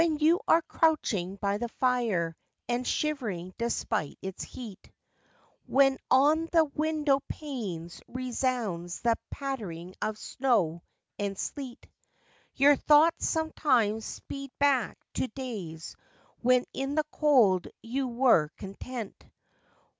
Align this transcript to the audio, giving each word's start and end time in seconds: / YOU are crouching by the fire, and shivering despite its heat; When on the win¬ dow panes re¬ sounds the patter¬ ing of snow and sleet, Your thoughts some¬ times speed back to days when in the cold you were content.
/ 0.01 0.01
YOU 0.01 0.39
are 0.47 0.63
crouching 0.63 1.35
by 1.35 1.59
the 1.59 1.69
fire, 1.79 2.35
and 2.67 2.87
shivering 2.87 3.53
despite 3.59 4.17
its 4.23 4.41
heat; 4.43 4.89
When 5.67 5.99
on 6.09 6.45
the 6.51 6.65
win¬ 6.65 7.05
dow 7.05 7.21
panes 7.29 8.01
re¬ 8.09 8.33
sounds 8.33 9.01
the 9.01 9.15
patter¬ 9.31 9.77
ing 9.77 9.93
of 10.01 10.17
snow 10.17 10.81
and 11.19 11.37
sleet, 11.37 11.85
Your 12.55 12.75
thoughts 12.75 13.31
some¬ 13.31 13.53
times 13.55 14.03
speed 14.05 14.49
back 14.57 14.97
to 15.13 15.27
days 15.27 15.95
when 16.41 16.65
in 16.73 16.95
the 16.95 17.05
cold 17.11 17.67
you 17.83 18.07
were 18.07 18.47
content. 18.57 19.23